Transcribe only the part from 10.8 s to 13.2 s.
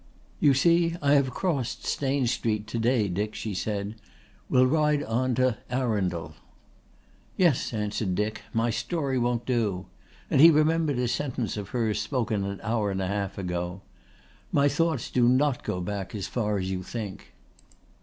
a sentence of hers spoken an hour and a